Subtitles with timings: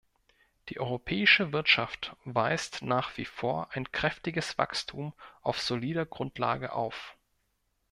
[0.69, 7.15] Die europäische Wirtschaft weist nach wie vor ein kräftiges Wachstum auf solider Grundlage auf.